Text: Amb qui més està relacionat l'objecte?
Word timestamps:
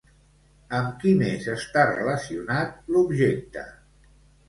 Amb 0.77 0.95
qui 1.03 1.11
més 1.19 1.45
està 1.53 1.85
relacionat 1.91 2.77
l'objecte? 2.97 3.71